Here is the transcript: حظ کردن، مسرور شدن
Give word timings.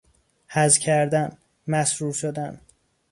حظ 0.47 0.77
کردن، 0.77 1.37
مسرور 1.67 2.13
شدن 2.13 2.61